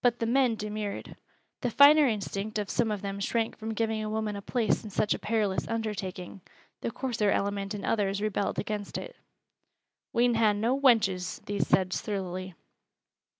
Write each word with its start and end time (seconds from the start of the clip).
But 0.00 0.18
the 0.18 0.24
men 0.24 0.54
demurred. 0.56 1.14
The 1.60 1.70
finer 1.70 2.06
instinct 2.08 2.58
of 2.58 2.70
some 2.70 2.90
of 2.90 3.02
them 3.02 3.20
shrank 3.20 3.58
from 3.58 3.74
giving 3.74 4.02
a 4.02 4.08
woman 4.08 4.34
a 4.34 4.40
place 4.40 4.82
in 4.82 4.88
such 4.88 5.12
a 5.12 5.18
perilous 5.18 5.68
undertaking 5.68 6.40
the 6.80 6.90
coarser 6.90 7.30
element 7.30 7.74
in 7.74 7.84
others 7.84 8.22
rebelled 8.22 8.58
against 8.58 8.96
it. 8.96 9.14
"We'n 10.14 10.36
ha' 10.36 10.54
no 10.56 10.74
wenches," 10.80 11.44
these 11.44 11.68
said, 11.68 11.92
surlily. 11.92 12.54